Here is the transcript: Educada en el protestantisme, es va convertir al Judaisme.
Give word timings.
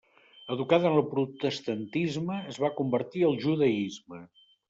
Educada 0.53 0.87
en 0.91 0.95
el 1.01 1.03
protestantisme, 1.09 2.39
es 2.53 2.59
va 2.65 2.73
convertir 2.81 3.23
al 3.29 3.39
Judaisme. 3.47 4.23